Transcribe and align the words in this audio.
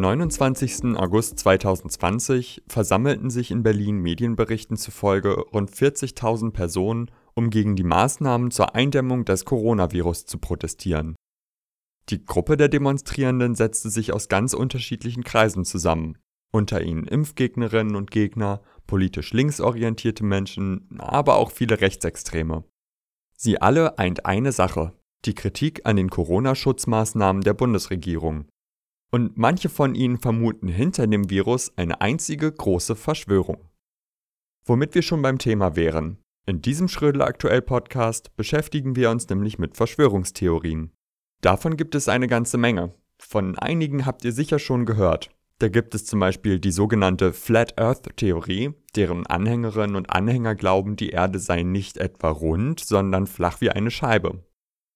Am 0.00 0.16
29. 0.16 0.96
August 0.96 1.40
2020 1.40 2.62
versammelten 2.66 3.28
sich 3.28 3.50
in 3.50 3.62
Berlin 3.62 3.98
Medienberichten 3.98 4.78
zufolge 4.78 5.34
rund 5.52 5.70
40.000 5.70 6.52
Personen, 6.52 7.10
um 7.34 7.50
gegen 7.50 7.76
die 7.76 7.84
Maßnahmen 7.84 8.50
zur 8.50 8.74
Eindämmung 8.74 9.26
des 9.26 9.44
Coronavirus 9.44 10.24
zu 10.24 10.38
protestieren. 10.38 11.16
Die 12.08 12.24
Gruppe 12.24 12.56
der 12.56 12.70
Demonstrierenden 12.70 13.54
setzte 13.54 13.90
sich 13.90 14.14
aus 14.14 14.28
ganz 14.28 14.54
unterschiedlichen 14.54 15.22
Kreisen 15.22 15.66
zusammen, 15.66 16.16
unter 16.50 16.80
ihnen 16.80 17.04
Impfgegnerinnen 17.04 17.94
und 17.94 18.10
Gegner, 18.10 18.62
politisch 18.86 19.34
linksorientierte 19.34 20.24
Menschen, 20.24 20.88
aber 20.96 21.36
auch 21.36 21.50
viele 21.50 21.82
Rechtsextreme. 21.82 22.64
Sie 23.36 23.60
alle 23.60 23.98
eint 23.98 24.24
eine 24.24 24.52
Sache, 24.52 24.94
die 25.26 25.34
Kritik 25.34 25.82
an 25.84 25.96
den 25.96 26.08
Corona-Schutzmaßnahmen 26.08 27.42
der 27.42 27.52
Bundesregierung. 27.52 28.46
Und 29.10 29.36
manche 29.36 29.68
von 29.68 29.94
ihnen 29.94 30.18
vermuten 30.18 30.68
hinter 30.68 31.06
dem 31.06 31.30
Virus 31.30 31.76
eine 31.76 32.00
einzige 32.00 32.50
große 32.50 32.94
Verschwörung. 32.94 33.68
Womit 34.64 34.94
wir 34.94 35.02
schon 35.02 35.22
beim 35.22 35.38
Thema 35.38 35.74
wären. 35.74 36.18
In 36.46 36.62
diesem 36.62 36.88
Schrödel 36.88 37.22
aktuell 37.22 37.62
Podcast 37.62 38.34
beschäftigen 38.36 38.96
wir 38.96 39.10
uns 39.10 39.28
nämlich 39.28 39.58
mit 39.58 39.76
Verschwörungstheorien. 39.76 40.92
Davon 41.40 41.76
gibt 41.76 41.94
es 41.94 42.08
eine 42.08 42.28
ganze 42.28 42.58
Menge. 42.58 42.94
Von 43.18 43.58
einigen 43.58 44.06
habt 44.06 44.24
ihr 44.24 44.32
sicher 44.32 44.58
schon 44.58 44.86
gehört. 44.86 45.30
Da 45.58 45.68
gibt 45.68 45.94
es 45.94 46.06
zum 46.06 46.20
Beispiel 46.20 46.58
die 46.58 46.72
sogenannte 46.72 47.34
Flat 47.34 47.78
Earth 47.78 48.16
Theorie, 48.16 48.72
deren 48.96 49.26
Anhängerinnen 49.26 49.94
und 49.94 50.08
Anhänger 50.08 50.54
glauben, 50.54 50.96
die 50.96 51.10
Erde 51.10 51.38
sei 51.38 51.62
nicht 51.62 51.98
etwa 51.98 52.30
rund, 52.30 52.80
sondern 52.80 53.26
flach 53.26 53.60
wie 53.60 53.70
eine 53.70 53.90
Scheibe. 53.90 54.42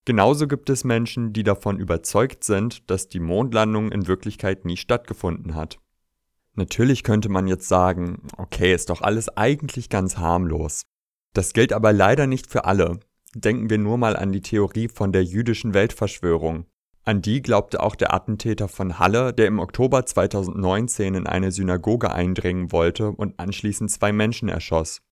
Genauso 0.05 0.47
gibt 0.47 0.69
es 0.69 0.85
Menschen, 0.85 1.33
die 1.33 1.45
davon 1.45 1.79
überzeugt 1.79 2.45
sind, 2.45 2.91
dass 2.91 3.09
die 3.09 3.21
Mondlandung 3.21 3.91
in 3.91 4.07
Wirklichkeit 4.07 4.65
nie 4.65 4.77
stattgefunden 4.77 5.55
hat. 5.55 5.79
Natürlich 6.57 7.03
könnte 7.03 7.29
man 7.29 7.47
jetzt 7.47 7.69
sagen, 7.69 8.23
okay, 8.37 8.75
ist 8.75 8.91
doch 8.91 9.01
alles 9.01 9.35
eigentlich 9.37 9.89
ganz 9.89 10.19
harmlos. 10.19 10.83
Das 11.33 11.53
gilt 11.53 11.73
aber 11.73 11.93
leider 11.93 12.27
nicht 12.27 12.51
für 12.51 12.65
alle. 12.65 13.01
Denken 13.35 13.71
wir 13.71 13.79
nur 13.79 13.99
mal 13.99 14.15
an 14.17 14.31
die 14.31 14.43
Theorie 14.43 14.89
von 14.89 15.11
der 15.11 15.25
jüdischen 15.25 15.75
Weltverschwörung. 15.75 16.67
An 17.03 17.21
die 17.21 17.43
glaubte 17.43 17.83
auch 17.83 17.97
der 17.97 18.15
Attentäter 18.15 18.69
von 18.69 18.99
Halle, 18.99 19.33
der 19.33 19.47
im 19.47 19.59
Oktober 19.59 20.07
2019 20.07 21.15
in 21.15 21.27
eine 21.27 21.51
Synagoge 21.51 22.13
eindringen 22.13 22.73
wollte 22.73 23.11
und 23.11 23.39
anschließend 23.39 23.91
zwei 23.91 24.13
Menschen 24.13 24.49
erschoss. 24.49 25.03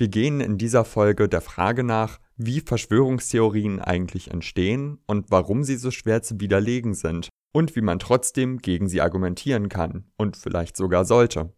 Wir 0.00 0.08
gehen 0.08 0.40
in 0.40 0.56
dieser 0.56 0.86
Folge 0.86 1.28
der 1.28 1.42
Frage 1.42 1.84
nach, 1.84 2.20
wie 2.38 2.62
Verschwörungstheorien 2.62 3.80
eigentlich 3.80 4.30
entstehen 4.30 4.98
und 5.06 5.30
warum 5.30 5.62
sie 5.62 5.76
so 5.76 5.90
schwer 5.90 6.22
zu 6.22 6.40
widerlegen 6.40 6.94
sind 6.94 7.28
und 7.52 7.76
wie 7.76 7.82
man 7.82 7.98
trotzdem 7.98 8.60
gegen 8.60 8.88
sie 8.88 9.02
argumentieren 9.02 9.68
kann 9.68 10.06
und 10.16 10.38
vielleicht 10.38 10.78
sogar 10.78 11.04
sollte. 11.04 11.52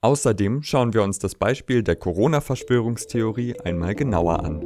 Außerdem 0.00 0.62
schauen 0.62 0.94
wir 0.94 1.02
uns 1.02 1.18
das 1.18 1.34
Beispiel 1.34 1.82
der 1.82 1.96
Corona-Verschwörungstheorie 1.96 3.60
einmal 3.60 3.94
genauer 3.94 4.42
an. 4.42 4.62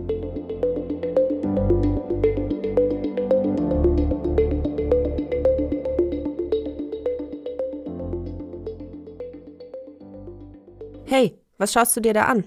Hey, 11.07 11.37
was 11.59 11.73
schaust 11.73 11.97
du 11.97 12.01
dir 12.01 12.15
da 12.15 12.27
an? 12.27 12.45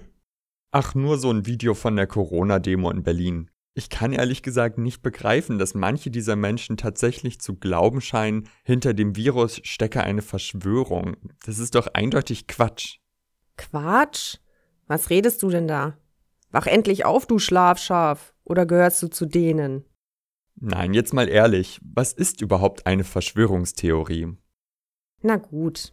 Ach, 0.70 0.94
nur 0.94 1.18
so 1.18 1.30
ein 1.30 1.46
Video 1.46 1.74
von 1.74 1.96
der 1.96 2.06
Corona-Demo 2.06 2.90
in 2.90 3.02
Berlin. 3.02 3.50
Ich 3.74 3.90
kann 3.90 4.12
ehrlich 4.12 4.42
gesagt 4.42 4.78
nicht 4.78 5.02
begreifen, 5.02 5.58
dass 5.58 5.74
manche 5.74 6.10
dieser 6.10 6.34
Menschen 6.34 6.76
tatsächlich 6.76 7.40
zu 7.40 7.56
glauben 7.56 8.00
scheinen, 8.00 8.48
hinter 8.64 8.94
dem 8.94 9.16
Virus 9.16 9.60
stecke 9.64 10.02
eine 10.02 10.22
Verschwörung. 10.22 11.16
Das 11.44 11.58
ist 11.58 11.74
doch 11.74 11.88
eindeutig 11.92 12.46
Quatsch. 12.46 12.98
Quatsch? 13.58 14.38
Was 14.86 15.10
redest 15.10 15.42
du 15.42 15.50
denn 15.50 15.68
da? 15.68 15.98
Wach 16.50 16.66
endlich 16.66 17.04
auf, 17.04 17.26
du 17.26 17.38
Schlafschaf. 17.38 18.34
Oder 18.44 18.64
gehörst 18.64 19.02
du 19.02 19.08
zu 19.08 19.26
denen? 19.26 19.84
Nein, 20.54 20.94
jetzt 20.94 21.12
mal 21.12 21.28
ehrlich, 21.28 21.78
was 21.82 22.14
ist 22.14 22.40
überhaupt 22.40 22.86
eine 22.86 23.04
Verschwörungstheorie? 23.04 24.36
Na 25.20 25.36
gut. 25.36 25.92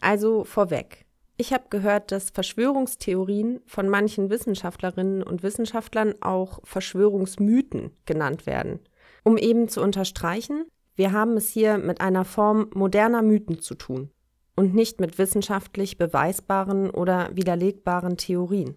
Also 0.00 0.44
vorweg. 0.44 1.06
Ich 1.40 1.54
habe 1.54 1.70
gehört, 1.70 2.12
dass 2.12 2.28
Verschwörungstheorien 2.28 3.62
von 3.64 3.88
manchen 3.88 4.28
Wissenschaftlerinnen 4.28 5.22
und 5.22 5.42
Wissenschaftlern 5.42 6.16
auch 6.20 6.60
Verschwörungsmythen 6.64 7.96
genannt 8.04 8.44
werden. 8.44 8.80
Um 9.24 9.38
eben 9.38 9.66
zu 9.66 9.80
unterstreichen, 9.80 10.66
wir 10.96 11.12
haben 11.12 11.38
es 11.38 11.48
hier 11.48 11.78
mit 11.78 12.02
einer 12.02 12.26
Form 12.26 12.68
moderner 12.74 13.22
Mythen 13.22 13.58
zu 13.58 13.74
tun 13.74 14.10
und 14.54 14.74
nicht 14.74 15.00
mit 15.00 15.16
wissenschaftlich 15.16 15.96
beweisbaren 15.96 16.90
oder 16.90 17.34
widerlegbaren 17.34 18.18
Theorien. 18.18 18.76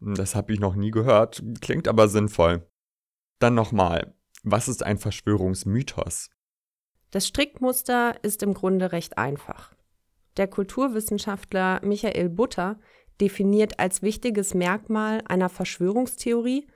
Das 0.00 0.34
habe 0.34 0.54
ich 0.54 0.60
noch 0.60 0.76
nie 0.76 0.90
gehört, 0.90 1.42
klingt 1.60 1.88
aber 1.88 2.08
sinnvoll. 2.08 2.66
Dann 3.38 3.54
nochmal, 3.54 4.14
was 4.44 4.68
ist 4.68 4.82
ein 4.82 4.96
Verschwörungsmythos? 4.96 6.30
Das 7.10 7.26
Strickmuster 7.26 8.14
ist 8.24 8.42
im 8.42 8.54
Grunde 8.54 8.92
recht 8.92 9.18
einfach. 9.18 9.75
Der 10.36 10.48
Kulturwissenschaftler 10.48 11.80
Michael 11.82 12.28
Butter 12.28 12.78
definiert 13.20 13.78
als 13.78 14.02
wichtiges 14.02 14.54
Merkmal 14.54 15.22
einer 15.26 15.48
Verschwörungstheorie, 15.48 16.66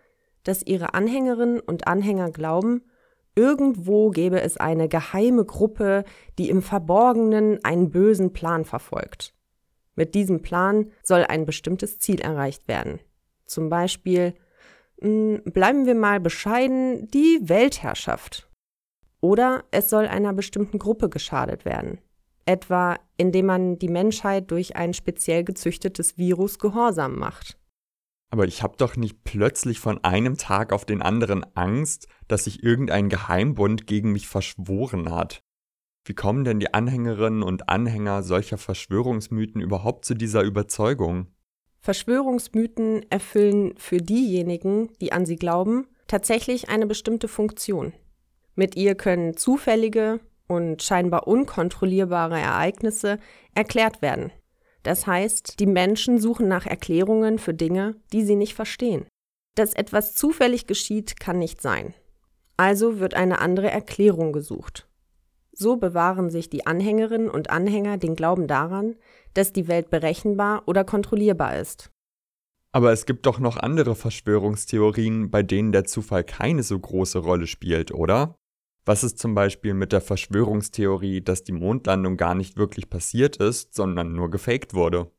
dass 0.45 0.63
ihre 0.63 0.95
Anhängerinnen 0.95 1.61
und 1.61 1.87
Anhänger 1.87 2.31
glauben, 2.31 2.83
irgendwo 3.35 4.11
gäbe 4.11 4.41
es 4.41 4.57
eine 4.57 4.89
geheime 4.89 5.45
Gruppe, 5.45 6.05
die 6.39 6.49
im 6.49 6.63
Verborgenen 6.63 7.63
einen 7.63 7.91
bösen 7.91 8.33
Plan 8.33 8.65
verfolgt. 8.65 9.35
Mit 9.95 10.15
diesem 10.15 10.41
Plan 10.41 10.91
soll 11.03 11.25
ein 11.25 11.45
bestimmtes 11.45 11.99
Ziel 11.99 12.21
erreicht 12.23 12.69
werden. 12.69 13.01
Zum 13.45 13.69
Beispiel, 13.69 14.35
hm, 15.01 15.43
bleiben 15.45 15.85
wir 15.85 15.95
mal 15.95 16.21
bescheiden, 16.21 17.09
die 17.11 17.41
Weltherrschaft. 17.43 18.49
Oder 19.21 19.65
es 19.71 19.91
soll 19.91 20.07
einer 20.07 20.33
bestimmten 20.33 20.79
Gruppe 20.79 21.11
geschadet 21.11 21.67
werden 21.67 21.99
etwa 22.47 22.97
indem 23.21 23.47
man 23.47 23.79
die 23.79 23.89
Menschheit 23.89 24.51
durch 24.51 24.77
ein 24.77 24.95
speziell 24.95 25.45
gezüchtetes 25.45 26.17
Virus 26.17 26.59
gehorsam 26.59 27.19
macht. 27.19 27.59
Aber 28.31 28.47
ich 28.47 28.63
habe 28.63 28.77
doch 28.79 28.97
nicht 28.97 29.25
plötzlich 29.25 29.79
von 29.79 30.03
einem 30.05 30.39
Tag 30.39 30.73
auf 30.73 30.87
den 30.87 31.03
anderen 31.03 31.45
Angst, 31.55 32.07
dass 32.29 32.45
sich 32.45 32.63
irgendein 32.63 33.09
Geheimbund 33.09 33.87
gegen 33.87 34.13
mich 34.13 34.27
verschworen 34.27 35.11
hat. 35.11 35.43
Wie 36.07 36.15
kommen 36.15 36.45
denn 36.45 36.61
die 36.61 36.73
Anhängerinnen 36.73 37.43
und 37.43 37.69
Anhänger 37.69 38.23
solcher 38.23 38.57
Verschwörungsmythen 38.57 39.61
überhaupt 39.61 40.07
zu 40.07 40.15
dieser 40.15 40.43
Überzeugung? 40.43 41.27
Verschwörungsmythen 41.81 43.05
erfüllen 43.11 43.75
für 43.77 43.99
diejenigen, 43.99 44.91
die 45.01 45.13
an 45.13 45.27
sie 45.27 45.37
glauben, 45.37 45.87
tatsächlich 46.07 46.71
eine 46.71 46.87
bestimmte 46.87 47.29
Funktion. 47.29 47.93
Mit 48.55 48.77
ihr 48.77 48.95
können 48.95 49.37
zufällige, 49.37 50.21
und 50.51 50.83
scheinbar 50.83 51.29
unkontrollierbare 51.29 52.39
Ereignisse 52.39 53.19
erklärt 53.55 54.03
werden. 54.03 54.33
Das 54.83 55.07
heißt, 55.07 55.61
die 55.61 55.67
Menschen 55.67 56.19
suchen 56.19 56.49
nach 56.49 56.67
Erklärungen 56.67 57.39
für 57.39 57.55
Dinge, 57.55 57.95
die 58.13 58.25
sie 58.25 58.35
nicht 58.35 58.55
verstehen. 58.55 59.07
Dass 59.55 59.75
etwas 59.75 60.15
zufällig 60.15 60.67
geschieht, 60.67 61.21
kann 61.21 61.39
nicht 61.39 61.63
sein. 61.63 61.95
Also 62.57 62.99
wird 62.99 63.15
eine 63.15 63.41
andere 63.41 63.71
Erklärung 63.71 64.33
gesucht. 64.33 64.89
So 65.53 65.77
bewahren 65.77 66.31
sich 66.31 66.51
die 66.51 66.67
Anhängerinnen 66.67 67.31
und 67.31 67.51
Anhänger 67.51 67.97
den 67.97 68.17
Glauben 68.17 68.49
daran, 68.49 68.97
dass 69.35 69.53
die 69.53 69.69
Welt 69.69 69.89
berechenbar 69.91 70.63
oder 70.67 70.85
kontrollierbar 70.85 71.59
ist. 71.59 71.91
Aber 72.73 72.93
es 72.93 73.07
gibt 73.07 73.27
doch 73.27 73.39
noch 73.39 73.57
andere 73.57 73.95
Verschwörungstheorien, 73.95 75.31
bei 75.31 75.43
denen 75.43 75.73
der 75.73 75.85
Zufall 75.85 76.25
keine 76.25 76.63
so 76.63 76.79
große 76.79 77.19
Rolle 77.19 77.47
spielt, 77.47 77.93
oder? 77.93 78.37
Was 78.85 79.05
ist 79.05 79.19
zum 79.19 79.35
Beispiel 79.35 79.75
mit 79.75 79.93
der 79.93 80.01
Verschwörungstheorie, 80.01 81.21
dass 81.21 81.45
die 81.45 81.53
Mondlandung 81.53 82.17
gar 82.17 82.35
nicht 82.35 82.57
wirklich 82.57 82.89
passiert 82.89 83.37
ist, 83.37 83.75
sondern 83.75 84.13
nur 84.13 84.31
gefaked 84.31 84.75
wurde? 84.75 85.11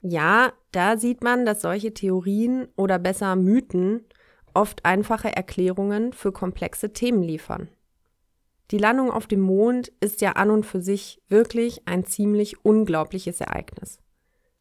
Ja, 0.00 0.52
da 0.72 0.96
sieht 0.96 1.22
man, 1.22 1.44
dass 1.44 1.60
solche 1.60 1.92
Theorien 1.92 2.68
oder 2.76 2.98
besser 2.98 3.36
Mythen 3.36 4.06
oft 4.54 4.84
einfache 4.84 5.34
Erklärungen 5.34 6.12
für 6.12 6.32
komplexe 6.32 6.92
Themen 6.92 7.22
liefern. 7.22 7.68
Die 8.70 8.78
Landung 8.78 9.10
auf 9.10 9.26
dem 9.26 9.40
Mond 9.40 9.92
ist 10.00 10.20
ja 10.20 10.32
an 10.32 10.50
und 10.50 10.64
für 10.64 10.80
sich 10.80 11.20
wirklich 11.28 11.86
ein 11.86 12.04
ziemlich 12.04 12.64
unglaubliches 12.64 13.40
Ereignis. 13.40 13.98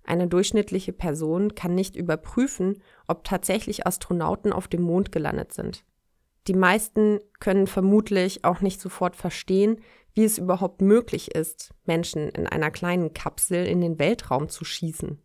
Eine 0.03 0.27
durchschnittliche 0.27 0.91
Person 0.91 1.53
kann 1.53 1.75
nicht 1.75 1.95
überprüfen, 1.95 2.81
ob 3.07 3.23
tatsächlich 3.23 3.85
Astronauten 3.85 4.51
auf 4.51 4.67
dem 4.67 4.81
Mond 4.81 5.11
gelandet 5.11 5.53
sind. 5.53 5.85
Die 6.49 6.55
meisten 6.55 7.19
können 7.39 7.67
vermutlich 7.67 8.43
auch 8.43 8.61
nicht 8.61 8.81
sofort 8.81 9.15
verstehen, 9.15 9.81
wie 10.15 10.23
es 10.23 10.39
überhaupt 10.39 10.81
möglich 10.81 11.35
ist, 11.35 11.75
Menschen 11.85 12.27
in 12.29 12.47
einer 12.47 12.71
kleinen 12.71 13.13
Kapsel 13.13 13.67
in 13.67 13.81
den 13.81 13.99
Weltraum 13.99 14.49
zu 14.49 14.65
schießen. 14.65 15.21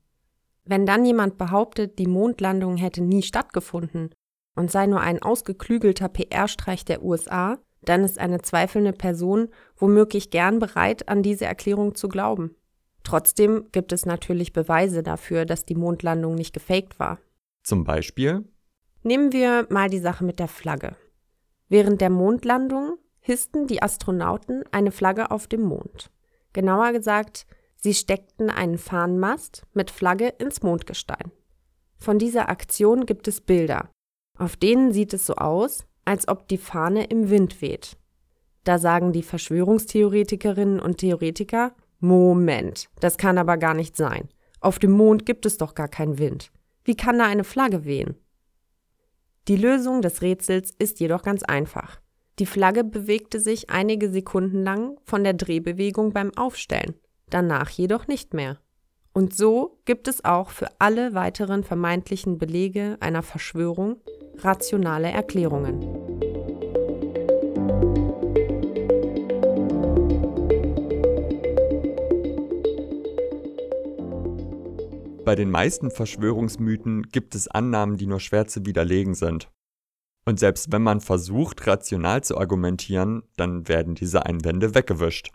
Wenn 0.66 0.84
dann 0.84 1.06
jemand 1.06 1.38
behauptet, 1.38 1.98
die 1.98 2.06
Mondlandung 2.06 2.76
hätte 2.76 3.02
nie 3.02 3.22
stattgefunden 3.22 4.10
und 4.54 4.70
sei 4.70 4.86
nur 4.86 5.00
ein 5.00 5.22
ausgeklügelter 5.22 6.10
PR-Streich 6.10 6.84
der 6.84 7.02
USA, 7.02 7.56
dann 7.80 8.04
ist 8.04 8.18
eine 8.18 8.42
zweifelnde 8.42 8.92
Person 8.92 9.48
womöglich 9.78 10.28
gern 10.28 10.58
bereit, 10.58 11.08
an 11.08 11.22
diese 11.22 11.46
Erklärung 11.46 11.94
zu 11.94 12.08
glauben. 12.08 12.54
Trotzdem 13.02 13.68
gibt 13.72 13.94
es 13.94 14.04
natürlich 14.04 14.52
Beweise 14.52 15.02
dafür, 15.02 15.46
dass 15.46 15.64
die 15.64 15.74
Mondlandung 15.74 16.34
nicht 16.34 16.52
gefaked 16.52 16.98
war. 16.98 17.18
Zum 17.62 17.84
Beispiel? 17.84 18.44
Nehmen 19.02 19.32
wir 19.32 19.66
mal 19.70 19.88
die 19.88 20.00
Sache 20.00 20.22
mit 20.22 20.38
der 20.38 20.48
Flagge. 20.48 20.96
Während 21.68 22.00
der 22.00 22.10
Mondlandung 22.10 22.98
hissten 23.20 23.66
die 23.66 23.82
Astronauten 23.82 24.64
eine 24.70 24.92
Flagge 24.92 25.30
auf 25.30 25.46
dem 25.46 25.62
Mond. 25.62 26.10
Genauer 26.52 26.92
gesagt, 26.92 27.46
sie 27.76 27.94
steckten 27.94 28.50
einen 28.50 28.78
Fahnenmast 28.78 29.64
mit 29.72 29.90
Flagge 29.90 30.28
ins 30.38 30.62
Mondgestein. 30.62 31.32
Von 31.96 32.18
dieser 32.18 32.48
Aktion 32.48 33.06
gibt 33.06 33.28
es 33.28 33.40
Bilder. 33.40 33.88
Auf 34.38 34.56
denen 34.56 34.92
sieht 34.92 35.14
es 35.14 35.26
so 35.26 35.36
aus, 35.36 35.86
als 36.04 36.28
ob 36.28 36.48
die 36.48 36.58
Fahne 36.58 37.04
im 37.04 37.30
Wind 37.30 37.62
weht. 37.62 37.96
Da 38.64 38.78
sagen 38.78 39.12
die 39.12 39.22
Verschwörungstheoretikerinnen 39.22 40.80
und 40.80 40.98
Theoretiker, 40.98 41.74
Moment, 42.00 42.88
das 43.00 43.16
kann 43.16 43.38
aber 43.38 43.56
gar 43.56 43.74
nicht 43.74 43.96
sein. 43.96 44.28
Auf 44.60 44.78
dem 44.78 44.92
Mond 44.92 45.24
gibt 45.24 45.46
es 45.46 45.56
doch 45.56 45.74
gar 45.74 45.88
keinen 45.88 46.18
Wind. 46.18 46.50
Wie 46.84 46.96
kann 46.96 47.18
da 47.18 47.24
eine 47.26 47.44
Flagge 47.44 47.84
wehen? 47.84 48.16
Die 49.46 49.56
Lösung 49.56 50.00
des 50.00 50.22
Rätsels 50.22 50.72
ist 50.78 51.00
jedoch 51.00 51.22
ganz 51.22 51.42
einfach. 51.42 52.00
Die 52.38 52.46
Flagge 52.46 52.82
bewegte 52.82 53.40
sich 53.40 53.68
einige 53.68 54.08
Sekunden 54.08 54.64
lang 54.64 54.98
von 55.04 55.22
der 55.22 55.34
Drehbewegung 55.34 56.14
beim 56.14 56.34
Aufstellen, 56.34 56.94
danach 57.28 57.68
jedoch 57.68 58.06
nicht 58.06 58.32
mehr. 58.32 58.58
Und 59.12 59.36
so 59.36 59.78
gibt 59.84 60.08
es 60.08 60.24
auch 60.24 60.48
für 60.48 60.68
alle 60.78 61.14
weiteren 61.14 61.62
vermeintlichen 61.62 62.38
Belege 62.38 62.96
einer 63.00 63.22
Verschwörung 63.22 64.00
rationale 64.38 65.10
Erklärungen. 65.10 66.03
Bei 75.34 75.42
den 75.42 75.50
meisten 75.50 75.90
Verschwörungsmythen 75.90 77.08
gibt 77.10 77.34
es 77.34 77.48
Annahmen, 77.48 77.96
die 77.96 78.06
nur 78.06 78.20
schwer 78.20 78.46
zu 78.46 78.64
widerlegen 78.66 79.14
sind. 79.14 79.50
Und 80.24 80.38
selbst 80.38 80.70
wenn 80.70 80.84
man 80.84 81.00
versucht, 81.00 81.66
rational 81.66 82.22
zu 82.22 82.38
argumentieren, 82.38 83.24
dann 83.36 83.66
werden 83.66 83.96
diese 83.96 84.26
Einwände 84.26 84.76
weggewischt. 84.76 85.32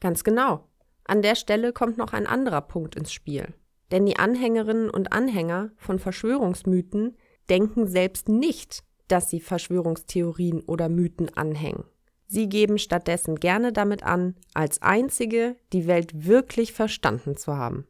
Ganz 0.00 0.22
genau. 0.22 0.68
An 1.04 1.22
der 1.22 1.34
Stelle 1.34 1.72
kommt 1.72 1.96
noch 1.96 2.12
ein 2.12 2.26
anderer 2.26 2.60
Punkt 2.60 2.94
ins 2.94 3.10
Spiel. 3.10 3.54
Denn 3.90 4.04
die 4.04 4.18
Anhängerinnen 4.18 4.90
und 4.90 5.14
Anhänger 5.14 5.70
von 5.78 5.98
Verschwörungsmythen 5.98 7.16
denken 7.48 7.86
selbst 7.86 8.28
nicht, 8.28 8.84
dass 9.08 9.30
sie 9.30 9.40
Verschwörungstheorien 9.40 10.60
oder 10.60 10.90
Mythen 10.90 11.34
anhängen. 11.34 11.84
Sie 12.26 12.50
geben 12.50 12.76
stattdessen 12.76 13.36
gerne 13.36 13.72
damit 13.72 14.02
an, 14.02 14.34
als 14.52 14.82
einzige 14.82 15.56
die 15.72 15.86
Welt 15.86 16.26
wirklich 16.26 16.74
verstanden 16.74 17.34
zu 17.34 17.56
haben. 17.56 17.86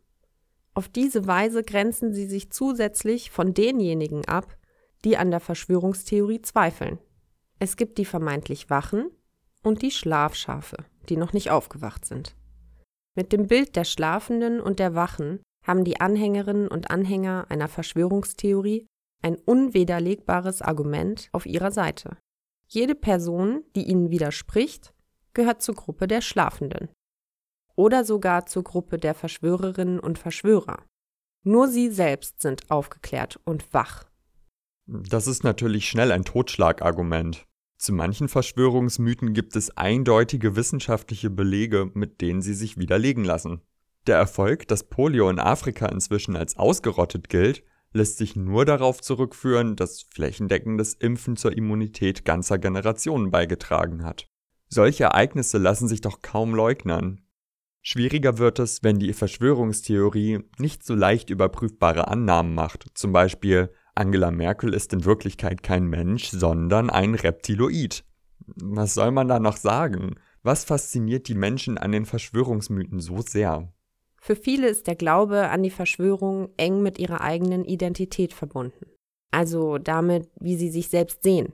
Auf 0.74 0.88
diese 0.88 1.26
Weise 1.26 1.62
grenzen 1.62 2.14
sie 2.14 2.26
sich 2.26 2.50
zusätzlich 2.50 3.30
von 3.30 3.52
denjenigen 3.52 4.26
ab, 4.26 4.56
die 5.04 5.16
an 5.16 5.30
der 5.30 5.40
Verschwörungstheorie 5.40 6.40
zweifeln. 6.40 6.98
Es 7.58 7.76
gibt 7.76 7.98
die 7.98 8.04
vermeintlich 8.04 8.70
Wachen 8.70 9.10
und 9.62 9.82
die 9.82 9.90
Schlafschafe, 9.90 10.76
die 11.08 11.16
noch 11.16 11.32
nicht 11.32 11.50
aufgewacht 11.50 12.04
sind. 12.06 12.34
Mit 13.14 13.32
dem 13.32 13.46
Bild 13.46 13.76
der 13.76 13.84
Schlafenden 13.84 14.60
und 14.60 14.78
der 14.78 14.94
Wachen 14.94 15.40
haben 15.66 15.84
die 15.84 16.00
Anhängerinnen 16.00 16.68
und 16.68 16.90
Anhänger 16.90 17.46
einer 17.50 17.68
Verschwörungstheorie 17.68 18.86
ein 19.20 19.36
unwiderlegbares 19.36 20.62
Argument 20.62 21.28
auf 21.32 21.46
ihrer 21.46 21.70
Seite. 21.70 22.16
Jede 22.66 22.94
Person, 22.94 23.62
die 23.76 23.84
ihnen 23.84 24.10
widerspricht, 24.10 24.94
gehört 25.34 25.62
zur 25.62 25.74
Gruppe 25.74 26.08
der 26.08 26.22
Schlafenden 26.22 26.88
oder 27.76 28.04
sogar 28.04 28.46
zur 28.46 28.64
Gruppe 28.64 28.98
der 28.98 29.14
Verschwörerinnen 29.14 30.00
und 30.00 30.18
Verschwörer. 30.18 30.84
Nur 31.44 31.68
sie 31.68 31.90
selbst 31.90 32.40
sind 32.40 32.70
aufgeklärt 32.70 33.40
und 33.44 33.72
wach. 33.72 34.04
Das 34.86 35.26
ist 35.26 35.44
natürlich 35.44 35.88
schnell 35.88 36.12
ein 36.12 36.24
Totschlagargument. 36.24 37.46
Zu 37.78 37.92
manchen 37.92 38.28
Verschwörungsmythen 38.28 39.34
gibt 39.34 39.56
es 39.56 39.76
eindeutige 39.76 40.54
wissenschaftliche 40.54 41.30
Belege, 41.30 41.90
mit 41.94 42.20
denen 42.20 42.42
sie 42.42 42.54
sich 42.54 42.78
widerlegen 42.78 43.24
lassen. 43.24 43.62
Der 44.06 44.16
Erfolg, 44.16 44.68
dass 44.68 44.84
Polio 44.84 45.28
in 45.30 45.38
Afrika 45.38 45.86
inzwischen 45.86 46.36
als 46.36 46.56
ausgerottet 46.56 47.28
gilt, 47.28 47.64
lässt 47.92 48.18
sich 48.18 48.36
nur 48.36 48.64
darauf 48.64 49.00
zurückführen, 49.00 49.76
dass 49.76 50.02
flächendeckendes 50.02 50.94
Impfen 50.94 51.36
zur 51.36 51.56
Immunität 51.56 52.24
ganzer 52.24 52.58
Generationen 52.58 53.30
beigetragen 53.30 54.04
hat. 54.04 54.28
Solche 54.68 55.04
Ereignisse 55.04 55.58
lassen 55.58 55.88
sich 55.88 56.00
doch 56.00 56.22
kaum 56.22 56.54
leugnen. 56.54 57.26
Schwieriger 57.82 58.38
wird 58.38 58.60
es, 58.60 58.84
wenn 58.84 59.00
die 59.00 59.12
Verschwörungstheorie 59.12 60.40
nicht 60.58 60.84
so 60.84 60.94
leicht 60.94 61.30
überprüfbare 61.30 62.06
Annahmen 62.06 62.54
macht, 62.54 62.86
zum 62.94 63.12
Beispiel 63.12 63.70
Angela 63.94 64.30
Merkel 64.30 64.72
ist 64.72 64.92
in 64.92 65.04
Wirklichkeit 65.04 65.62
kein 65.62 65.86
Mensch, 65.86 66.28
sondern 66.30 66.90
ein 66.90 67.14
Reptiloid. 67.14 68.04
Was 68.46 68.94
soll 68.94 69.10
man 69.10 69.28
da 69.28 69.40
noch 69.40 69.56
sagen? 69.56 70.14
Was 70.42 70.64
fasziniert 70.64 71.28
die 71.28 71.34
Menschen 71.34 71.76
an 71.76 71.92
den 71.92 72.06
Verschwörungsmythen 72.06 73.00
so 73.00 73.20
sehr? 73.20 73.72
Für 74.16 74.36
viele 74.36 74.68
ist 74.68 74.86
der 74.86 74.94
Glaube 74.94 75.48
an 75.50 75.64
die 75.64 75.70
Verschwörung 75.70 76.50
eng 76.56 76.82
mit 76.82 76.98
ihrer 77.00 77.20
eigenen 77.20 77.64
Identität 77.64 78.32
verbunden. 78.32 78.86
Also 79.32 79.78
damit, 79.78 80.30
wie 80.38 80.56
sie 80.56 80.70
sich 80.70 80.88
selbst 80.88 81.24
sehen. 81.24 81.52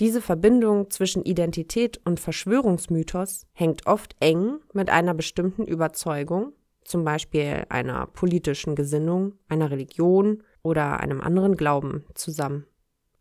Diese 0.00 0.20
Verbindung 0.20 0.90
zwischen 0.90 1.24
Identität 1.24 2.00
und 2.04 2.20
Verschwörungsmythos 2.20 3.46
hängt 3.52 3.86
oft 3.86 4.14
eng 4.20 4.60
mit 4.72 4.90
einer 4.90 5.12
bestimmten 5.12 5.66
Überzeugung, 5.66 6.52
zum 6.84 7.04
Beispiel 7.04 7.66
einer 7.68 8.06
politischen 8.06 8.76
Gesinnung, 8.76 9.34
einer 9.48 9.72
Religion 9.72 10.44
oder 10.62 11.00
einem 11.00 11.20
anderen 11.20 11.56
Glauben 11.56 12.04
zusammen. 12.14 12.64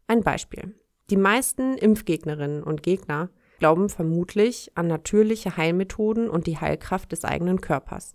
Ein 0.05 0.21
Beispiel. 0.21 0.75
Die 1.09 1.17
meisten 1.17 1.77
Impfgegnerinnen 1.77 2.61
und 2.61 2.83
Gegner 2.83 3.29
glauben 3.57 3.89
vermutlich 3.89 4.71
an 4.75 4.87
natürliche 4.87 5.57
Heilmethoden 5.57 6.29
und 6.29 6.45
die 6.45 6.59
Heilkraft 6.59 7.11
des 7.11 7.25
eigenen 7.25 7.59
Körpers. 7.59 8.13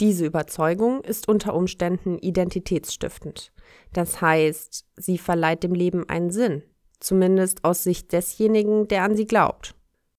Diese 0.00 0.26
Überzeugung 0.26 1.02
ist 1.02 1.28
unter 1.28 1.54
Umständen 1.54 2.18
identitätsstiftend. 2.18 3.52
Das 3.92 4.20
heißt, 4.20 4.86
sie 4.96 5.18
verleiht 5.18 5.62
dem 5.62 5.74
Leben 5.74 6.08
einen 6.08 6.30
Sinn, 6.30 6.62
zumindest 7.00 7.64
aus 7.64 7.82
Sicht 7.82 8.12
desjenigen, 8.12 8.86
der 8.88 9.02
an 9.02 9.16
sie 9.16 9.26
glaubt. 9.26 9.74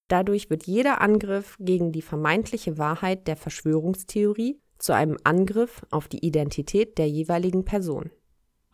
Dadurch 0.08 0.50
wird 0.50 0.68
jeder 0.68 1.00
Angriff 1.00 1.56
gegen 1.60 1.92
die 1.94 2.02
vermeintliche 2.02 2.78
Wahrheit 2.78 3.28
der 3.28 3.38
Verschwörungstheorie 3.38 4.60
zu 4.78 4.94
einem 4.94 5.18
Angriff 5.24 5.86
auf 5.90 6.08
die 6.08 6.26
Identität 6.26 6.98
der 6.98 7.08
jeweiligen 7.08 7.64
Person. 7.64 8.10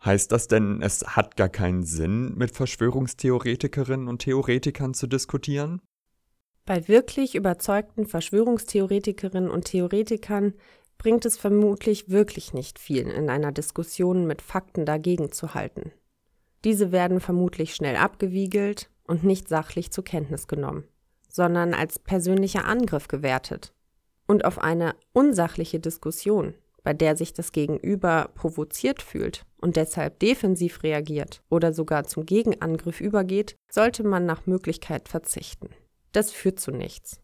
Heißt 0.04 0.32
das 0.32 0.48
denn, 0.48 0.80
es 0.80 1.04
hat 1.16 1.36
gar 1.36 1.48
keinen 1.48 1.84
Sinn, 1.84 2.34
mit 2.36 2.52
Verschwörungstheoretikerinnen 2.52 4.08
und 4.08 4.20
Theoretikern 4.20 4.94
zu 4.94 5.06
diskutieren? 5.06 5.80
Bei 6.64 6.86
wirklich 6.86 7.34
überzeugten 7.34 8.06
Verschwörungstheoretikerinnen 8.06 9.50
und 9.50 9.66
Theoretikern 9.66 10.54
bringt 10.98 11.24
es 11.24 11.36
vermutlich 11.36 12.10
wirklich 12.10 12.52
nicht 12.52 12.78
viel, 12.78 13.06
in 13.06 13.30
einer 13.30 13.52
Diskussion 13.52 14.26
mit 14.26 14.42
Fakten 14.42 14.84
dagegen 14.84 15.32
zu 15.32 15.54
halten. 15.54 15.92
Diese 16.64 16.92
werden 16.92 17.20
vermutlich 17.20 17.74
schnell 17.74 17.96
abgewiegelt 17.96 18.90
und 19.04 19.24
nicht 19.24 19.48
sachlich 19.48 19.90
zur 19.90 20.04
Kenntnis 20.04 20.48
genommen, 20.48 20.84
sondern 21.28 21.74
als 21.74 21.98
persönlicher 21.98 22.64
Angriff 22.64 23.08
gewertet. 23.08 23.72
Und 24.26 24.44
auf 24.44 24.58
eine 24.58 24.94
unsachliche 25.12 25.80
Diskussion 25.80 26.54
bei 26.88 26.94
der 26.94 27.18
sich 27.18 27.34
das 27.34 27.52
Gegenüber 27.52 28.30
provoziert 28.34 29.02
fühlt 29.02 29.44
und 29.58 29.76
deshalb 29.76 30.20
defensiv 30.20 30.82
reagiert 30.82 31.42
oder 31.50 31.74
sogar 31.74 32.04
zum 32.04 32.24
Gegenangriff 32.24 33.02
übergeht, 33.02 33.56
sollte 33.70 34.04
man 34.04 34.24
nach 34.24 34.46
Möglichkeit 34.46 35.08
verzichten. 35.08 35.68
Das 36.12 36.30
führt 36.32 36.60
zu 36.60 36.70
nichts. 36.70 37.20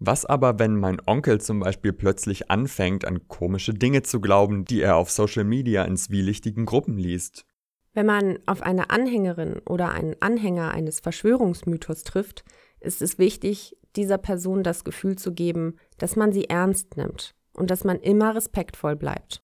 Was 0.00 0.24
aber, 0.26 0.58
wenn 0.58 0.74
mein 0.74 1.00
Onkel 1.06 1.40
zum 1.40 1.60
Beispiel 1.60 1.92
plötzlich 1.92 2.50
anfängt, 2.50 3.04
an 3.04 3.28
komische 3.28 3.74
Dinge 3.74 4.02
zu 4.02 4.20
glauben, 4.20 4.64
die 4.64 4.80
er 4.80 4.96
auf 4.96 5.12
Social 5.12 5.44
Media 5.44 5.84
in 5.84 5.96
zwielichtigen 5.96 6.64
Gruppen 6.66 6.98
liest? 6.98 7.44
Wenn 7.92 8.06
man 8.06 8.38
auf 8.46 8.62
eine 8.62 8.90
Anhängerin 8.90 9.60
oder 9.68 9.90
einen 9.90 10.14
Anhänger 10.20 10.70
eines 10.70 11.00
Verschwörungsmythos 11.00 12.04
trifft, 12.04 12.44
ist 12.78 13.02
es 13.02 13.18
wichtig, 13.18 13.76
dieser 13.96 14.18
Person 14.18 14.62
das 14.62 14.84
Gefühl 14.84 15.16
zu 15.16 15.32
geben, 15.32 15.76
dass 15.98 16.16
man 16.16 16.32
sie 16.32 16.48
ernst 16.48 16.96
nimmt 16.96 17.34
und 17.52 17.70
dass 17.70 17.84
man 17.84 17.98
immer 18.00 18.34
respektvoll 18.34 18.96
bleibt. 18.96 19.42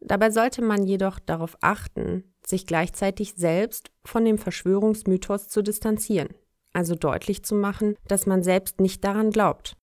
Dabei 0.00 0.30
sollte 0.30 0.62
man 0.62 0.84
jedoch 0.84 1.18
darauf 1.18 1.56
achten, 1.60 2.24
sich 2.46 2.66
gleichzeitig 2.66 3.34
selbst 3.34 3.90
von 4.04 4.24
dem 4.24 4.38
Verschwörungsmythos 4.38 5.48
zu 5.48 5.62
distanzieren, 5.62 6.28
also 6.72 6.94
deutlich 6.94 7.42
zu 7.44 7.54
machen, 7.54 7.96
dass 8.06 8.26
man 8.26 8.42
selbst 8.42 8.80
nicht 8.80 9.02
daran 9.02 9.30
glaubt. 9.30 9.76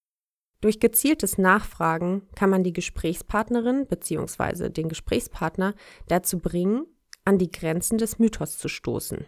Durch 0.62 0.80
gezieltes 0.80 1.38
Nachfragen 1.38 2.24
kann 2.36 2.50
man 2.50 2.64
die 2.64 2.74
Gesprächspartnerin 2.74 3.88
bzw. 3.88 4.70
den 4.70 4.90
Gesprächspartner 4.90 5.76
dazu 6.08 6.40
bringen, 6.40 6.88
an 7.26 7.38
die 7.38 7.52
Grenzen 7.52 7.98
des 7.98 8.20
Mythos 8.20 8.58
zu 8.58 8.70
stoßen. 8.70 9.26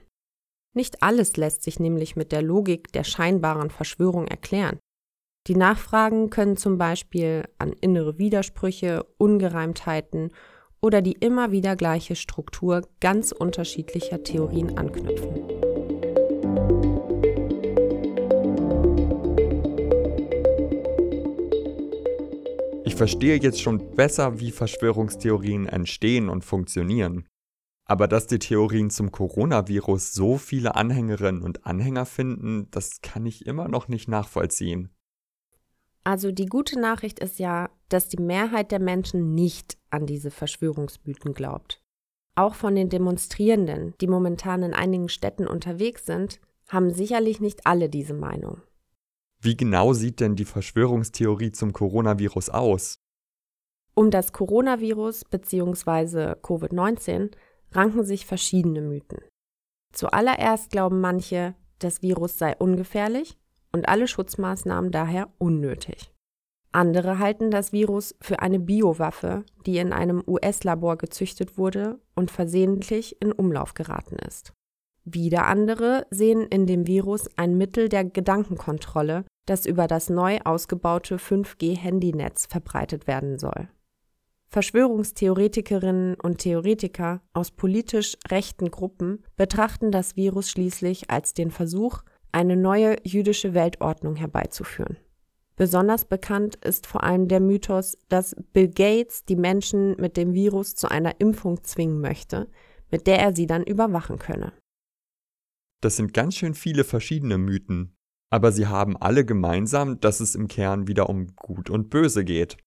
Nicht 0.73 1.01
alles 1.01 1.35
lässt 1.37 1.63
sich 1.63 1.79
nämlich 1.79 2.15
mit 2.15 2.31
der 2.31 2.43
Logik 2.43 2.91
der 2.93 3.03
scheinbaren 3.03 3.71
Verschwörung 3.71 4.27
erklären. 4.27 4.79
Die 5.47 5.55
Nachfragen 5.55 6.29
können 6.29 6.55
zum 6.55 6.77
Beispiel 6.77 7.45
an 7.57 7.73
innere 7.73 8.19
Widersprüche, 8.19 9.05
Ungereimtheiten 9.17 10.31
oder 10.81 11.01
die 11.01 11.13
immer 11.13 11.51
wieder 11.51 11.75
gleiche 11.75 12.15
Struktur 12.15 12.87
ganz 12.99 13.31
unterschiedlicher 13.31 14.23
Theorien 14.23 14.77
anknüpfen. 14.77 15.47
Ich 22.85 22.95
verstehe 22.95 23.37
jetzt 23.37 23.61
schon 23.61 23.95
besser, 23.95 24.39
wie 24.39 24.51
Verschwörungstheorien 24.51 25.67
entstehen 25.67 26.29
und 26.29 26.45
funktionieren. 26.45 27.27
Aber 27.87 28.07
dass 28.07 28.27
die 28.27 28.39
Theorien 28.39 28.89
zum 28.89 29.11
Coronavirus 29.11 30.13
so 30.13 30.37
viele 30.37 30.75
Anhängerinnen 30.75 31.41
und 31.41 31.65
Anhänger 31.65 32.05
finden, 32.05 32.67
das 32.71 33.01
kann 33.01 33.25
ich 33.25 33.45
immer 33.45 33.69
noch 33.69 33.87
nicht 33.87 34.09
nachvollziehen. 34.09 34.89
Also 36.03 36.31
die 36.31 36.45
gute 36.45 36.79
Nachricht 36.79 37.19
ist 37.19 37.39
ja, 37.39 37.69
dass 37.89 38.09
die 38.09 38.21
Mehrheit 38.21 38.71
der 38.71 38.79
Menschen 38.79 39.33
nicht 39.35 39.77
an 39.89 40.05
diese 40.05 40.31
Verschwörungsmythen 40.31 41.33
glaubt. 41.33 41.81
Auch 42.35 42.55
von 42.55 42.75
den 42.75 42.89
Demonstrierenden, 42.89 43.93
die 43.99 44.07
momentan 44.07 44.63
in 44.63 44.73
einigen 44.73 45.09
Städten 45.09 45.47
unterwegs 45.47 46.05
sind, 46.05 46.39
haben 46.67 46.91
sicherlich 46.91 47.39
nicht 47.39 47.65
alle 47.65 47.89
diese 47.89 48.13
Meinung. 48.13 48.61
Wie 49.39 49.55
genau 49.55 49.93
sieht 49.93 50.19
denn 50.19 50.35
die 50.35 50.45
Verschwörungstheorie 50.45 51.51
zum 51.51 51.71
Coronavirus 51.71 52.49
aus? 52.49 52.99
Um 53.93 54.11
das 54.11 54.31
Coronavirus 54.31 55.25
bzw. 55.25 56.35
Covid-19 56.41 57.31
ranken 57.71 58.03
sich 58.03 58.25
verschiedene 58.25 58.81
Mythen. 58.81 59.19
Zuallererst 59.93 60.71
glauben 60.71 61.01
manche, 61.01 61.55
das 61.79 62.01
Virus 62.01 62.37
sei 62.37 62.55
ungefährlich 62.57 63.37
und 63.71 63.87
alle 63.87 64.07
Schutzmaßnahmen 64.07 64.91
daher 64.91 65.29
unnötig. 65.37 66.11
Andere 66.71 67.17
halten 67.19 67.49
das 67.49 67.71
Virus 67.71 68.15
für 68.21 68.39
eine 68.39 68.59
Biowaffe, 68.59 69.43
die 69.65 69.77
in 69.77 69.93
einem 69.93 70.23
US-Labor 70.27 70.97
gezüchtet 70.97 71.57
wurde 71.57 71.99
und 72.15 72.29
versehentlich 72.29 73.21
in 73.21 73.31
Umlauf 73.31 73.73
geraten 73.73 74.17
ist. 74.17 74.53
Wieder 75.03 75.47
andere 75.47 76.05
sehen 76.09 76.41
in 76.41 76.67
dem 76.67 76.85
Virus 76.85 77.29
ein 77.37 77.57
Mittel 77.57 77.87
der 77.87 78.03
Gedankenkontrolle, 78.03 79.23
das 79.45 79.65
über 79.65 79.87
das 79.87 80.09
neu 80.09 80.39
ausgebaute 80.43 81.15
5G-Handynetz 81.17 82.47
verbreitet 82.49 83.07
werden 83.07 83.39
soll. 83.39 83.69
Verschwörungstheoretikerinnen 84.49 86.15
und 86.15 86.37
Theoretiker 86.37 87.21
aus 87.33 87.51
politisch 87.51 88.17
rechten 88.29 88.71
Gruppen 88.71 89.23
betrachten 89.35 89.91
das 89.91 90.15
Virus 90.15 90.49
schließlich 90.49 91.09
als 91.09 91.33
den 91.33 91.51
Versuch, 91.51 92.01
eine 92.31 92.55
neue 92.55 92.95
jüdische 93.03 93.53
Weltordnung 93.53 94.15
herbeizuführen. 94.15 94.97
Besonders 95.57 96.05
bekannt 96.05 96.55
ist 96.63 96.85
vor 96.87 97.03
allem 97.03 97.27
der 97.27 97.39
Mythos, 97.39 97.97
dass 98.09 98.35
Bill 98.53 98.69
Gates 98.69 99.25
die 99.25 99.35
Menschen 99.35 99.95
mit 99.99 100.15
dem 100.15 100.33
Virus 100.33 100.75
zu 100.75 100.89
einer 100.89 101.19
Impfung 101.19 101.63
zwingen 101.63 101.99
möchte, 101.99 102.47
mit 102.89 103.07
der 103.07 103.19
er 103.19 103.35
sie 103.35 103.47
dann 103.47 103.63
überwachen 103.63 104.19
könne. 104.19 104.53
Das 105.81 105.97
sind 105.97 106.13
ganz 106.13 106.35
schön 106.35 106.53
viele 106.53 106.83
verschiedene 106.83 107.37
Mythen, 107.37 107.97
aber 108.29 108.51
sie 108.51 108.67
haben 108.67 108.95
alle 108.97 109.25
gemeinsam, 109.25 109.99
dass 109.99 110.19
es 110.19 110.35
im 110.35 110.47
Kern 110.47 110.87
wieder 110.87 111.09
um 111.09 111.35
Gut 111.35 111.69
und 111.69 111.89
Böse 111.89 112.23
geht 112.23 112.57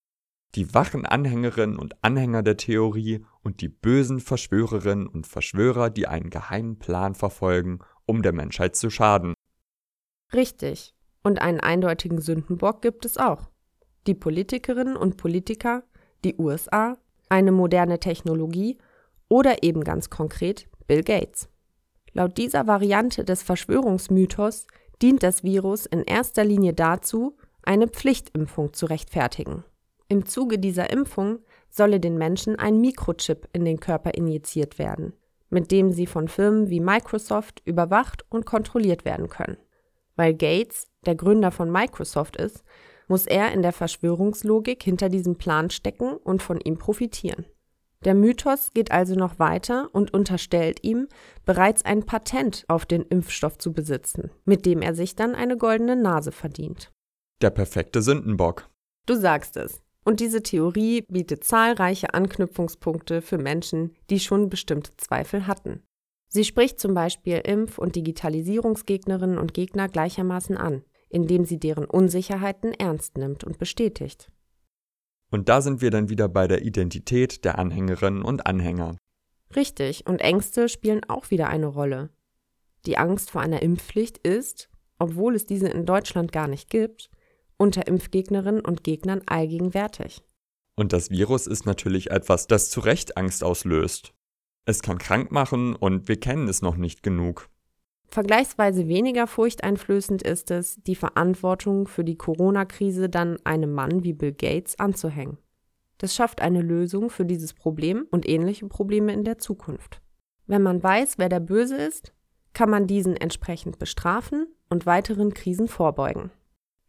die 0.55 0.75
wachen 0.75 1.07
Anhängerinnen 1.07 1.79
und 1.79 2.03
Anhänger 2.03 2.43
der 2.43 2.57
Theorie 2.57 3.25
und 3.43 3.61
die 3.61 3.69
bösen 3.69 4.21
Verschwörerinnen 4.21 5.07
und 5.07 5.27
Verschwörer, 5.27 5.91
die 5.91 6.07
einen 6.07 6.31
geheimen 6.31 6.79
Plan 6.79 7.15
verfolgen, 7.15 7.81
um 8.07 8.23
der 8.23 8.33
Menschheit 8.33 8.75
zu 8.75 8.91
schaden. 8.91 9.35
Richtig. 10.33 10.95
Und 11.23 11.41
einen 11.41 11.61
eindeutigen 11.61 12.21
Sündenbock 12.21 12.83
gibt 12.83 13.05
es 13.05 13.17
auch. 13.17 13.51
Die 14.07 14.15
Politikerinnen 14.15 14.97
und 14.97 15.17
Politiker, 15.17 15.85
die 16.25 16.37
USA, 16.37 16.97
eine 17.29 17.53
moderne 17.53 18.01
Technologie 18.01 18.79
oder 19.29 19.63
eben 19.63 19.85
ganz 19.85 20.11
konkret 20.11 20.69
Bill 20.87 21.03
Gates. 21.03 21.49
Laut 22.13 22.39
dieser 22.39 22.67
Variante 22.67 23.25
des 23.25 23.43
Verschwörungsmythos 23.43 24.67
dient 25.01 25.23
das 25.23 25.45
Virus 25.45 25.87
in 25.87 26.03
erster 26.03 26.45
Linie 26.45 26.75
dazu, 26.75 27.37
eine 27.63 27.87
Pflichtimpfung 27.87 28.73
zu 28.73 28.87
rechtfertigen. 28.87 29.65
Im 30.11 30.27
Zuge 30.27 30.59
dieser 30.59 30.91
Impfung 30.91 31.39
solle 31.69 32.01
den 32.01 32.19
Menschen 32.19 32.57
ein 32.57 32.81
Mikrochip 32.81 33.49
in 33.53 33.65
den 33.65 33.79
Körper 33.79 34.13
injiziert 34.13 34.77
werden, 34.77 35.13
mit 35.51 35.71
dem 35.71 35.93
sie 35.93 36.09
von 36.09 36.27
Firmen 36.27 36.69
wie 36.69 36.81
Microsoft 36.81 37.63
überwacht 37.65 38.25
und 38.29 38.45
kontrolliert 38.45 39.05
werden 39.05 39.29
können. 39.29 39.57
Weil 40.17 40.35
Gates 40.35 40.89
der 41.07 41.15
Gründer 41.15 41.53
von 41.53 41.71
Microsoft 41.71 42.37
ist, 42.37 42.65
muss 43.07 43.25
er 43.25 43.53
in 43.53 43.63
der 43.63 43.73
Verschwörungslogik 43.73 44.83
hinter 44.83 45.09
diesem 45.09 45.37
Plan 45.37 45.71
stecken 45.71 46.17
und 46.17 46.43
von 46.43 46.61
ihm 46.61 46.77
profitieren. 46.77 47.45
Der 48.05 48.15
Mythos 48.15 48.73
geht 48.75 48.91
also 48.91 49.15
noch 49.15 49.39
weiter 49.39 49.91
und 49.93 50.13
unterstellt 50.13 50.83
ihm, 50.83 51.07
bereits 51.45 51.85
ein 51.85 52.05
Patent 52.05 52.65
auf 52.67 52.85
den 52.85 53.03
Impfstoff 53.03 53.59
zu 53.59 53.73
besitzen, 53.73 54.33
mit 54.45 54.67
dem 54.67 54.83
er 54.83 54.97
sich 54.97 55.15
dann 55.15 55.37
eine 55.37 55.57
goldene 55.57 55.95
Nase 55.95 56.33
verdient. 56.33 56.91
Der 57.43 57.51
perfekte 57.51 58.03
Sündenbock. 58.03 58.69
Du 59.07 59.15
sagst 59.15 59.57
es. 59.57 59.81
Und 60.05 60.21
diese 60.21 60.43
Theorie 60.43 61.03
bietet 61.03 61.45
zahlreiche 61.45 62.15
Anknüpfungspunkte 62.15 63.23
für 63.23 63.39
Menschen, 63.39 63.95
die 64.09 64.21
schon 64.21 64.49
bestimmte 64.49 64.97
Zweifel 64.97 65.47
hatten. 65.47 65.83
Sie 66.29 66.45
spricht 66.45 66.79
zum 66.79 66.95
Beispiel 66.95 67.39
Impf- 67.39 67.79
und 67.79 67.97
Digitalisierungsgegnerinnen 67.97 69.39
und 69.39 69.53
Gegner 69.53 69.89
gleichermaßen 69.89 70.57
an, 70.57 70.85
indem 71.09 71.45
sie 71.45 71.59
deren 71.59 71.85
Unsicherheiten 71.85 72.73
ernst 72.73 73.19
nimmt 73.19 73.45
und 73.45 73.59
bestätigt. 73.59 74.31
Und 75.31 75.49
da 75.49 75.61
sind 75.61 75.81
wir 75.81 75.91
dann 75.91 76.09
wieder 76.09 76.29
bei 76.29 76.49
der 76.49 76.63
Identität 76.63 77.45
der 77.45 77.59
Anhängerinnen 77.59 78.23
und 78.23 78.47
Anhänger. 78.47 78.97
Richtig, 79.55 80.07
und 80.07 80.21
Ängste 80.21 80.69
spielen 80.69 81.03
auch 81.09 81.31
wieder 81.31 81.49
eine 81.49 81.67
Rolle. 81.67 82.11
Die 82.87 82.97
Angst 82.97 83.31
vor 83.31 83.41
einer 83.41 83.63
Impfpflicht 83.63 84.19
ist, 84.19 84.71
obwohl 84.99 85.35
es 85.35 85.47
diese 85.47 85.69
in 85.69 85.87
Deutschland 85.87 86.33
gar 86.33 86.47
nicht 86.47 86.71
gibt, 86.71 87.11
unter 87.61 87.87
Impfgegnerinnen 87.87 88.63
und 88.63 88.83
Gegnern 88.85 89.23
allgegenwärtig. 89.27 90.23
Und 90.77 90.93
das 90.93 91.11
Virus 91.11 91.47
ist 91.47 91.67
natürlich 91.67 92.11
etwas, 92.11 92.47
das 92.47 92.71
zu 92.71 92.81
Recht 92.81 93.17
Angst 93.17 93.45
auslöst. 93.45 94.15
Es 94.65 94.83
kann 94.83 94.99
krank 94.99 95.31
machen 95.31 95.77
und 95.77 96.09
wir 96.09 96.19
kennen 96.19 96.49
es 96.49 96.63
noch 96.63 96.77
nicht 96.77 97.03
genug. 97.03 97.49
Vergleichsweise 98.09 98.89
weniger 98.89 99.27
furchteinflößend 99.27 100.23
ist 100.23 100.51
es, 100.51 100.81
die 100.83 100.97
Verantwortung 100.97 101.87
für 101.87 102.03
die 102.03 102.17
Corona-Krise 102.17 103.09
dann 103.09 103.39
einem 103.45 103.73
Mann 103.73 104.03
wie 104.03 104.15
Bill 104.15 104.33
Gates 104.33 104.79
anzuhängen. 104.81 105.39
Das 105.99 106.15
schafft 106.15 106.41
eine 106.41 106.63
Lösung 106.63 107.11
für 107.11 107.27
dieses 107.27 107.53
Problem 107.53 108.07
und 108.11 108.29
ähnliche 108.29 108.67
Probleme 108.67 109.13
in 109.13 109.23
der 109.23 109.39
Zukunft. 109.39 110.01
Wenn 110.47 110.63
man 110.63 110.83
weiß, 110.83 111.19
wer 111.19 111.29
der 111.29 111.41
Böse 111.41 111.77
ist, 111.77 112.13
kann 112.55 112.71
man 112.71 112.87
diesen 112.87 113.17
entsprechend 113.17 113.79
bestrafen 113.79 114.49
und 114.71 114.87
weiteren 114.87 115.35
Krisen 115.35 115.69
vorbeugen. 115.69 116.31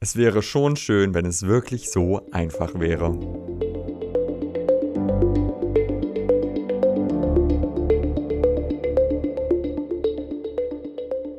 Es 0.04 0.16
wäre 0.16 0.42
schon 0.42 0.78
schön, 0.78 1.14
wenn 1.14 1.28
es 1.28 1.44
wirklich 1.44 1.92
so 1.92 2.28
einfach 2.32 2.74
wäre. 2.80 3.12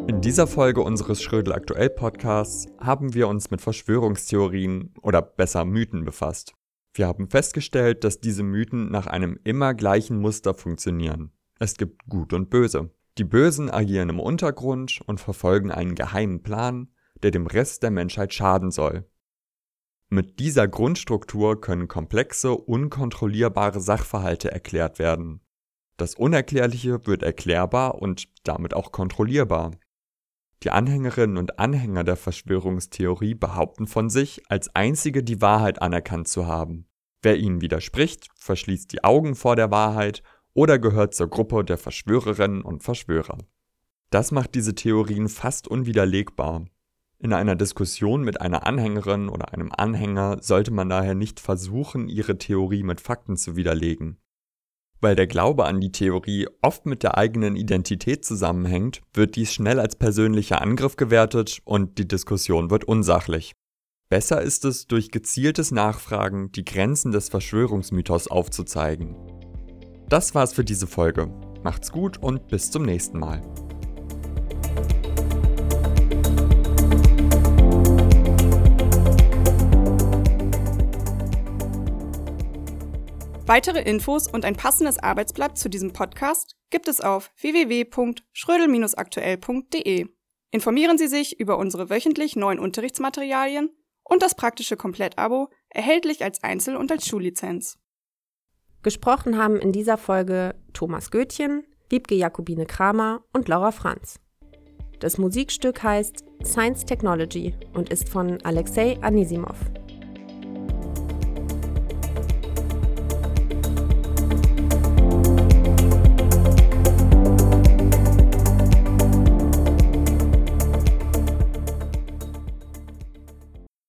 In 0.06 0.20
dieser 0.20 0.46
Folge 0.46 0.80
unseres 0.82 1.20
Schrödel 1.20 1.52
Aktuell 1.52 1.90
Podcasts 1.90 2.68
haben 2.78 3.14
wir 3.14 3.26
uns 3.26 3.50
mit 3.50 3.60
Verschwörungstheorien 3.60 4.94
oder 5.02 5.22
besser 5.22 5.64
Mythen 5.64 6.04
befasst. 6.04 6.54
Wir 6.94 7.08
haben 7.08 7.28
festgestellt, 7.28 8.04
dass 8.04 8.20
diese 8.20 8.44
Mythen 8.44 8.92
nach 8.92 9.08
einem 9.08 9.40
immer 9.42 9.74
gleichen 9.74 10.20
Muster 10.20 10.54
funktionieren. 10.54 11.32
Es 11.58 11.74
gibt 11.74 12.06
Gut 12.08 12.32
und 12.32 12.48
Böse. 12.48 12.90
Die 13.18 13.24
Bösen 13.24 13.70
agieren 13.70 14.08
im 14.08 14.20
Untergrund 14.20 15.00
und 15.04 15.18
verfolgen 15.18 15.72
einen 15.72 15.96
geheimen 15.96 16.44
Plan, 16.44 16.86
der 17.22 17.30
dem 17.30 17.46
Rest 17.46 17.82
der 17.82 17.90
Menschheit 17.90 18.34
schaden 18.34 18.70
soll. 18.70 19.08
Mit 20.08 20.40
dieser 20.40 20.68
Grundstruktur 20.68 21.60
können 21.60 21.88
komplexe, 21.88 22.52
unkontrollierbare 22.52 23.80
Sachverhalte 23.80 24.52
erklärt 24.52 24.98
werden. 24.98 25.40
Das 25.96 26.14
Unerklärliche 26.14 27.06
wird 27.06 27.22
erklärbar 27.22 27.94
und 28.02 28.28
damit 28.44 28.74
auch 28.74 28.92
kontrollierbar. 28.92 29.70
Die 30.62 30.70
Anhängerinnen 30.70 31.38
und 31.38 31.58
Anhänger 31.58 32.04
der 32.04 32.16
Verschwörungstheorie 32.16 33.34
behaupten 33.34 33.86
von 33.86 34.10
sich, 34.10 34.42
als 34.48 34.74
einzige 34.74 35.22
die 35.22 35.40
Wahrheit 35.40 35.82
anerkannt 35.82 36.28
zu 36.28 36.46
haben. 36.46 36.86
Wer 37.22 37.36
ihnen 37.36 37.60
widerspricht, 37.60 38.28
verschließt 38.34 38.92
die 38.92 39.04
Augen 39.04 39.34
vor 39.34 39.56
der 39.56 39.70
Wahrheit 39.70 40.22
oder 40.54 40.78
gehört 40.78 41.14
zur 41.14 41.28
Gruppe 41.28 41.64
der 41.64 41.78
Verschwörerinnen 41.78 42.62
und 42.62 42.82
Verschwörer. 42.82 43.38
Das 44.10 44.30
macht 44.30 44.54
diese 44.54 44.74
Theorien 44.74 45.28
fast 45.28 45.66
unwiderlegbar. 45.68 46.66
In 47.22 47.32
einer 47.32 47.54
Diskussion 47.54 48.22
mit 48.22 48.40
einer 48.40 48.66
Anhängerin 48.66 49.28
oder 49.28 49.52
einem 49.52 49.70
Anhänger 49.70 50.38
sollte 50.40 50.72
man 50.72 50.88
daher 50.88 51.14
nicht 51.14 51.38
versuchen, 51.38 52.08
ihre 52.08 52.36
Theorie 52.36 52.82
mit 52.82 53.00
Fakten 53.00 53.36
zu 53.36 53.54
widerlegen. 53.54 54.18
Weil 55.00 55.14
der 55.14 55.28
Glaube 55.28 55.66
an 55.66 55.80
die 55.80 55.92
Theorie 55.92 56.48
oft 56.62 56.84
mit 56.84 57.04
der 57.04 57.16
eigenen 57.16 57.54
Identität 57.54 58.24
zusammenhängt, 58.24 59.02
wird 59.14 59.36
dies 59.36 59.54
schnell 59.54 59.78
als 59.78 59.94
persönlicher 59.94 60.60
Angriff 60.60 60.96
gewertet 60.96 61.60
und 61.64 61.96
die 61.98 62.08
Diskussion 62.08 62.70
wird 62.70 62.84
unsachlich. 62.86 63.52
Besser 64.08 64.42
ist 64.42 64.64
es, 64.64 64.88
durch 64.88 65.12
gezieltes 65.12 65.70
Nachfragen 65.70 66.50
die 66.50 66.64
Grenzen 66.64 67.12
des 67.12 67.28
Verschwörungsmythos 67.28 68.26
aufzuzeigen. 68.26 69.14
Das 70.08 70.34
war's 70.34 70.52
für 70.52 70.64
diese 70.64 70.88
Folge. 70.88 71.28
Macht's 71.62 71.92
gut 71.92 72.18
und 72.18 72.48
bis 72.48 72.72
zum 72.72 72.82
nächsten 72.82 73.20
Mal. 73.20 73.42
Weitere 83.54 83.82
Infos 83.82 84.28
und 84.28 84.46
ein 84.46 84.56
passendes 84.56 84.98
Arbeitsblatt 84.98 85.58
zu 85.58 85.68
diesem 85.68 85.92
Podcast 85.92 86.56
gibt 86.70 86.88
es 86.88 87.02
auf 87.02 87.30
www.schrödel-aktuell.de. 87.38 90.06
Informieren 90.50 90.96
Sie 90.96 91.06
sich 91.06 91.38
über 91.38 91.58
unsere 91.58 91.90
wöchentlich 91.90 92.34
neuen 92.34 92.58
Unterrichtsmaterialien 92.58 93.68
und 94.04 94.22
das 94.22 94.36
praktische 94.36 94.78
Komplettabo, 94.78 95.50
erhältlich 95.68 96.24
als 96.24 96.42
Einzel- 96.42 96.76
und 96.76 96.90
als 96.90 97.06
Schullizenz. 97.06 97.78
Gesprochen 98.82 99.36
haben 99.36 99.56
in 99.56 99.72
dieser 99.72 99.98
Folge 99.98 100.54
Thomas 100.72 101.10
Goethchen, 101.10 101.66
Wiebke 101.90 102.14
Jakobine 102.14 102.64
Kramer 102.64 103.22
und 103.34 103.48
Laura 103.48 103.72
Franz. 103.72 104.18
Das 104.98 105.18
Musikstück 105.18 105.82
heißt 105.82 106.24
Science 106.42 106.86
Technology 106.86 107.52
und 107.74 107.90
ist 107.90 108.08
von 108.08 108.40
Alexei 108.44 108.96
Anisimov. 109.02 109.58